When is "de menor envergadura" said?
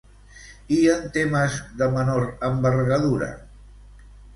1.83-3.33